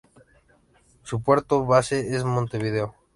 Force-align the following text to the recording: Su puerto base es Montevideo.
Su 1.03 1.21
puerto 1.21 1.67
base 1.67 2.15
es 2.15 2.23
Montevideo. 2.23 2.95